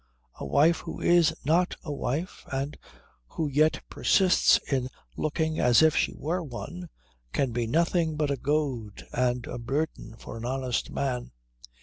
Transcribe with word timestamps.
A 0.39 0.45
wife 0.47 0.77
who 0.79 0.99
is 0.99 1.31
not 1.45 1.75
a 1.83 1.91
wife 1.93 2.43
and 2.51 2.75
who 3.27 3.47
yet 3.47 3.83
persists 3.87 4.57
in 4.67 4.89
looking 5.15 5.59
as 5.59 5.83
if 5.83 5.95
she 5.95 6.15
were 6.15 6.41
one, 6.41 6.89
can 7.33 7.51
be 7.51 7.67
nothing 7.67 8.15
but 8.15 8.31
a 8.31 8.35
goad 8.37 9.05
and 9.13 9.45
a 9.45 9.59
burden 9.59 10.15
for 10.17 10.37
an 10.37 10.43
honest 10.45 10.89
man. 10.89 11.33